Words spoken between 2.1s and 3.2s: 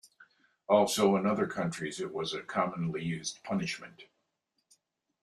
was a commonly